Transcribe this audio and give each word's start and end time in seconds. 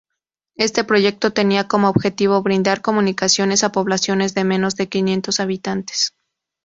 Este 0.55 0.83
proyecto 0.83 1.31
tenía 1.31 1.67
como 1.67 1.87
objetivo 1.87 2.41
brindar 2.41 2.81
comunicaciones 2.81 3.63
a 3.63 3.71
poblaciones 3.71 4.33
de 4.33 4.43
menos 4.43 4.75
de 4.75 4.89
quinientos 4.89 5.39
habitantes. 5.39 6.13